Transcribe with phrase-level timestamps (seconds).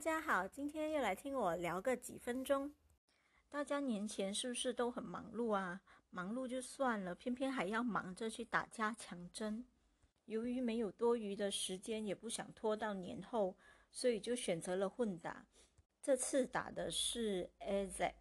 [0.00, 2.72] 大家好，今天又来听我聊个几分钟。
[3.50, 5.82] 大家年前是不是都很忙碌啊？
[6.08, 9.62] 忙碌就算了，偏偏还要忙着去打加强针。
[10.24, 13.58] 由于没有多余的时间，也不想拖到年后，
[13.90, 15.46] 所以就选择了混打。
[16.00, 18.14] 这次打的是 A Z。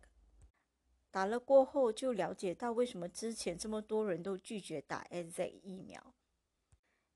[1.09, 6.13] 打了过后，就了解到为什么之前这么多人都拒绝打 A Z 疫苗。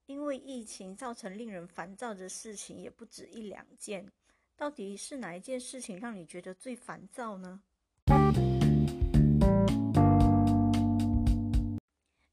[0.06, 4.10] 因为疫情造成令人烦躁的事情也不止一两件。
[4.56, 7.62] 到底是哪一件事情让你觉得最烦躁呢？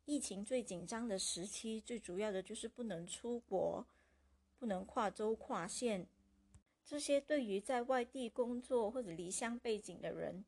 [0.05, 3.87] 疫情最紧张的时期，最主要的就是不能出国，
[4.59, 6.07] 不能跨州跨县，
[6.85, 10.45] 这些对于在外地工作或者离乡背景的人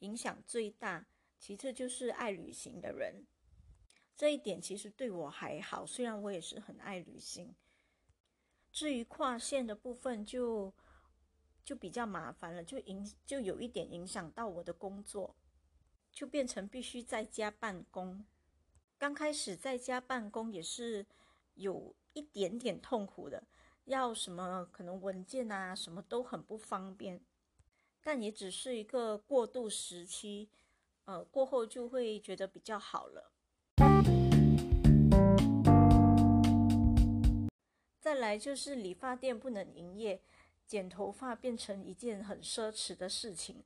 [0.00, 1.06] 影响最大。
[1.38, 3.26] 其次就是爱旅行的人，
[4.16, 7.54] 这一点其实对我还好，虽然我也是很爱旅行。
[8.72, 10.72] 至于跨县的部分，就
[11.64, 15.34] 就比较麻烦了，就影就有一点影响到我的工作，
[16.12, 18.24] 就变成必须在家办公。
[18.98, 21.06] 刚开始在家办公也是
[21.54, 23.42] 有一点点痛苦的，
[23.84, 27.20] 要什么可能文件啊什么都很不方便，
[28.02, 30.50] 但也只是一个过渡时期，
[31.06, 33.32] 呃，过后就会觉得比较好了。
[38.00, 40.20] 再来就是理发店不能营业。
[40.66, 43.64] 剪头发变成一件很奢侈的事情，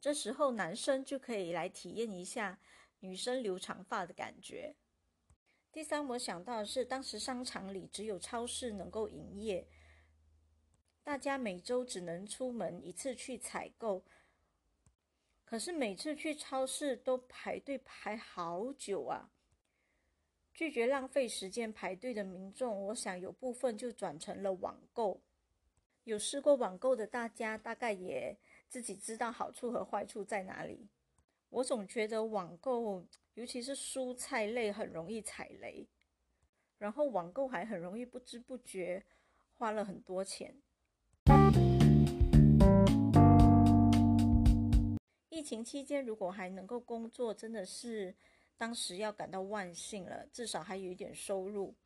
[0.00, 2.60] 这时候男生就可以来体验一下
[3.00, 4.76] 女生留长发的感觉。
[5.72, 9.68] 第三，我想到的是，当时商场里只有超市能够营业，
[11.02, 14.04] 大家每周只能出门一次去采购，
[15.44, 19.30] 可是每次去超市都排队排好久啊！
[20.52, 25.22] 拒绝浪费时间排队的民众，我想有部分就转成了网购。
[26.10, 28.36] 有试过网购的大家，大概也
[28.68, 30.88] 自己知道好处和坏处在哪里。
[31.50, 35.86] 我总觉得网购，尤其是蔬菜类，很容易踩雷，
[36.78, 39.04] 然后网购还很容易不知不觉
[39.56, 40.60] 花了很多钱。
[45.28, 48.16] 疫情期间，如果还能够工作，真的是
[48.58, 51.76] 当时要感到万幸了，至少还有一点收入。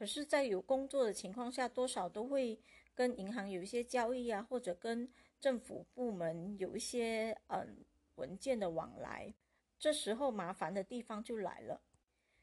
[0.00, 2.58] 可是，在有工作的情况下，多少都会。
[2.92, 7.78] 跟银行有一些交易啊，或者跟政府部门有一些嗯
[8.16, 9.32] 文件的往来，
[9.78, 11.80] 这时候麻烦的地方就来了。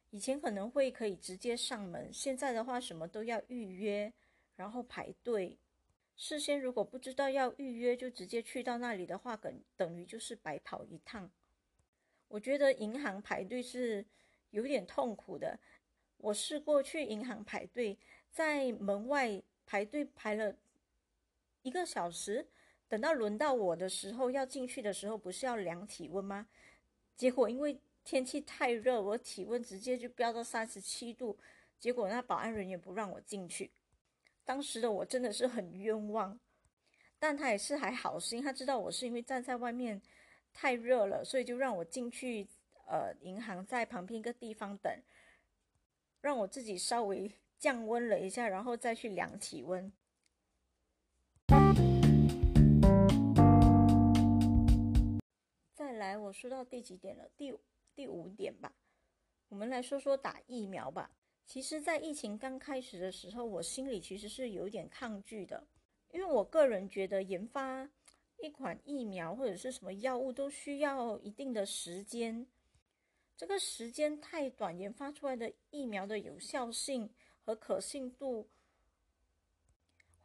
[0.09, 4.11] 以前可能会可以直接上门，现在的话什么都要预约，
[4.55, 5.59] 然后排队。
[6.15, 11.29] 事先如果不知道要预约，就直接去到那里的话，等等于就是白跑一趟。
[12.29, 14.03] 我觉得银行排队是
[14.49, 15.59] 有点痛苦的。
[16.17, 17.97] 我试过去银行排队，
[18.31, 19.41] 在门外。
[19.69, 20.55] 排队排了
[21.61, 22.47] 一个小时，
[22.87, 26.47] 等到轮到我的时候，要进去的时候，不是要量体温吗？
[27.17, 31.37] 结果因为天气太热，我体温直接就飙到三十七度，
[31.77, 33.69] 结果那保安人员不让我进去。
[34.45, 36.39] 当时的我真的是很冤枉，
[37.19, 40.01] 但他也是还好心，他知道我是因为站在外面
[40.53, 42.47] 太热了，所以就让我进去。
[42.89, 44.89] 呃，银行在旁边一个地方等，
[46.27, 47.31] 让我自己稍微。
[47.57, 49.91] 降温了一下，然后再去量体温。
[55.73, 57.29] 再来，我说到第几点了？
[57.37, 57.51] 第
[57.95, 58.75] 第五点吧。
[59.47, 61.09] 我们来说说打疫苗吧。
[61.45, 65.65] 其实，在疫情刚开始的时候，我心里其实是有点抗拒的，
[66.11, 67.89] 因为我个人觉得研发
[68.39, 72.45] 一款疫苗或者是什么药物都需要一定的时间，
[73.37, 77.09] 这个时间太短，研发出来的疫苗的有效性。
[77.47, 78.49] 和可信度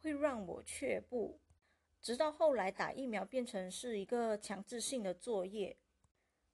[0.01, 1.39] 会让我却步，
[2.01, 5.77] 直到后来打疫苗变成是一个强制性的作业，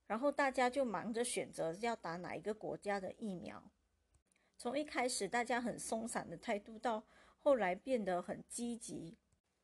[0.06, 3.72] 然后大家就忙着选择要打哪一个国家的疫苗。
[4.60, 7.04] 从一开始大家很松散的态度，到
[7.40, 9.18] 后来变得很积极。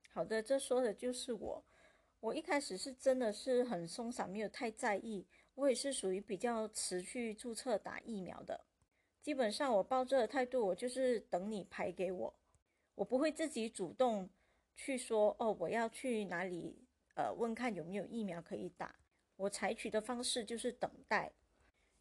[0.09, 1.63] 好的，这说的就是我。
[2.19, 5.27] 我一开始是真的是很松散，没有太在意。
[5.55, 8.65] 我也是属于比较迟去注册打疫苗的。
[9.21, 12.33] 基本上我抱着的态度，我就是等你排给我，
[12.93, 14.29] 我不会自己主动
[14.75, 16.85] 去说哦，我要去哪里，
[17.15, 18.95] 呃，问看有没有疫苗可以打。
[19.37, 21.31] 我采取的方式就是等待。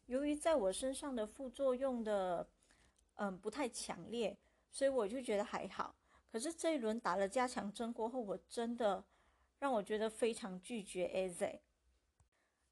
[0.05, 2.47] 由于在我身上的副作用的，
[3.15, 4.37] 嗯，不太强烈，
[4.71, 5.95] 所以我就觉得还好。
[6.31, 9.03] 可是这一轮打了加强针过后，我真的
[9.57, 11.59] 让我觉得非常拒绝 AZ，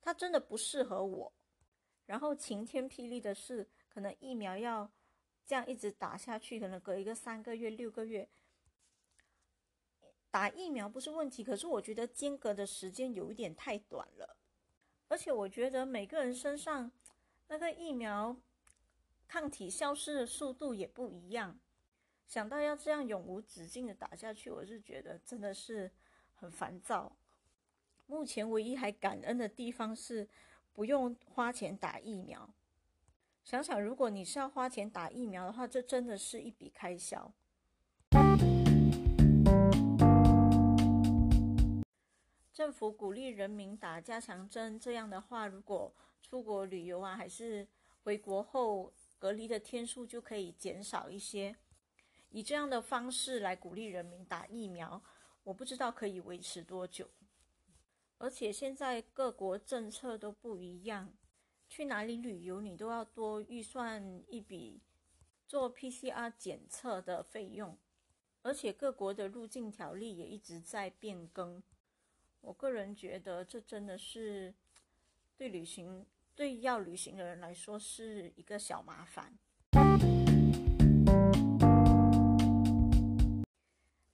[0.03, 1.33] 它真的不适合我。
[2.05, 3.67] 然后晴天霹雳的是。
[3.93, 4.91] 可能疫苗要
[5.45, 8.27] 这样一直打下去，可能隔一个三个月、六个月，
[10.31, 14.35] 打疫苗不是问题，可是我觉得间隔的时间有一点太短了，
[15.09, 16.91] 而且我觉得每个人身上
[17.49, 18.35] 那个疫苗
[19.27, 21.59] 抗体消失的速度也不一样。
[22.25, 25.91] 想到要这样永无止境的打下去，我是觉得真的是
[26.33, 27.15] 很烦躁。
[28.05, 30.27] 目前唯一还感恩的地方是
[30.73, 32.53] 不用花钱打疫苗。
[33.43, 37.33] 想想如果你是要花钱打疫苗的话，这真的是一笔开销。
[42.53, 47.67] 政府鼓励人民打加强针，这样的话，如果出国旅游啊，还是
[48.03, 51.55] 回国后隔离的天数就可以减少一些。
[52.29, 55.01] 以这样的方式来鼓励人民打疫苗，
[55.43, 57.09] 我不知道可以维持多久。
[58.23, 61.13] 而且现在各国政策都不一样，
[61.67, 64.81] 去哪里旅游你都要多预算一笔
[65.45, 67.77] 做 PCR 检测的费用，
[68.41, 71.61] 而且各国的入境条例也一直在变更。
[72.39, 74.55] 我个人觉得，这真的是
[75.35, 79.37] 对旅行、对要旅行的人来说是一个小麻烦。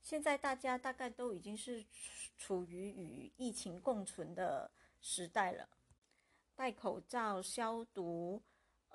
[0.09, 1.85] 现在大家大概都已经是
[2.35, 5.69] 处于与疫情共存的时代了，
[6.56, 8.41] 戴口罩、消毒，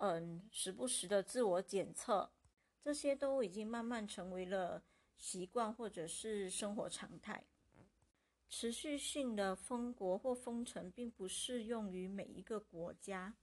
[0.00, 2.32] 嗯，时不时的自我检测，
[2.82, 4.82] 这些都已经慢慢成为了
[5.16, 7.44] 习惯或者是生活常态。
[8.48, 13.36] 持续性的封国或封城并不适用于每一个国家，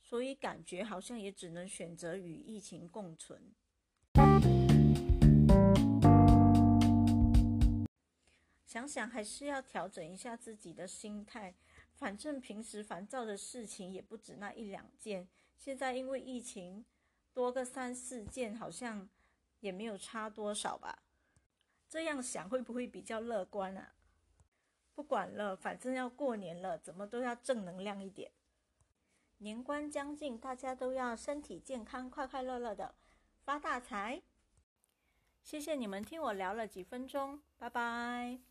[0.00, 3.56] 所以感觉好像也只能选择与疫情共存。
[8.70, 11.52] 想想还是要调整一下自己的心态，
[11.96, 15.26] 反正平时烦躁的事情也不止那一两件，
[15.58, 16.84] 现在因为疫情
[17.34, 19.08] 多个三四件，好像
[19.58, 21.02] 也没有差多少吧？
[21.88, 23.94] 这样想会不会比较乐观啊？
[24.94, 28.30] 不管了，反正要过年了，怎么都要正能量一点。
[29.38, 32.94] 年关将近，大家都要身体健康、快快乐乐的，
[33.42, 34.22] 发大财。
[35.42, 38.49] 谢谢你们听我聊了几分钟，拜拜。